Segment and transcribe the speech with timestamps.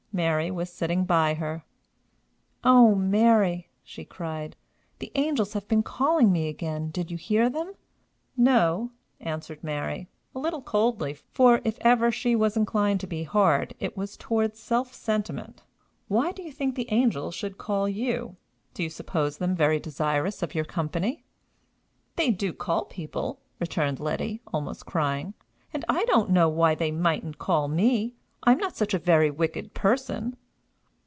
[0.13, 1.63] Mary was sitting by her.
[2.65, 4.57] "O Mary!" she cried,
[4.99, 6.89] "the angels have been calling me again.
[6.89, 7.75] Did you hear them?"
[8.35, 8.91] "No,"
[9.21, 13.95] answered Mary, a little coldly, for, if ever she was inclined to be hard, it
[13.95, 15.63] was toward self sentiment.
[16.09, 18.35] "Why do you think the angels should call you?
[18.73, 21.23] Do you suppose them very desirous of your company?"
[22.17, 25.35] "They do call people," returned Letty, almost crying;
[25.73, 28.15] "and I don't know why they mightn't call me.
[28.43, 30.35] I'm not such a very wicked person!"